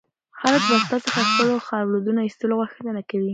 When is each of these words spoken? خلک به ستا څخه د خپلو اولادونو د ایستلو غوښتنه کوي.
خلک 0.39 0.61
به 0.69 0.75
ستا 0.83 0.97
څخه 1.05 1.21
د 1.25 1.31
خپلو 1.65 1.81
اولادونو 1.81 2.19
د 2.21 2.25
ایستلو 2.27 2.59
غوښتنه 2.59 3.01
کوي. 3.09 3.29